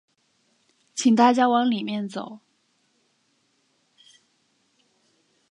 [0.95, 2.39] 请大家往里面走